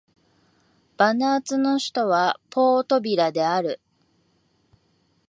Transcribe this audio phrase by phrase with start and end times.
[0.97, 3.79] バヌアツの首都はポートビラである